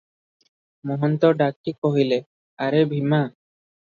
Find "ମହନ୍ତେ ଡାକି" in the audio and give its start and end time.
0.91-1.75